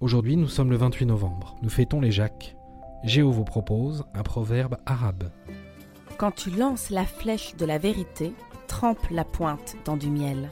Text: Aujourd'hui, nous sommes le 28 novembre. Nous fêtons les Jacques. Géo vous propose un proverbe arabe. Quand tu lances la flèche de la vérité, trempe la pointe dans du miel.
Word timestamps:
Aujourd'hui, 0.00 0.36
nous 0.36 0.46
sommes 0.46 0.70
le 0.70 0.76
28 0.76 1.06
novembre. 1.06 1.56
Nous 1.60 1.68
fêtons 1.68 2.00
les 2.00 2.12
Jacques. 2.12 2.56
Géo 3.02 3.32
vous 3.32 3.42
propose 3.42 4.04
un 4.14 4.22
proverbe 4.22 4.76
arabe. 4.86 5.32
Quand 6.18 6.30
tu 6.30 6.50
lances 6.50 6.90
la 6.90 7.04
flèche 7.04 7.56
de 7.56 7.64
la 7.64 7.78
vérité, 7.78 8.32
trempe 8.68 9.10
la 9.10 9.24
pointe 9.24 9.74
dans 9.84 9.96
du 9.96 10.08
miel. 10.08 10.50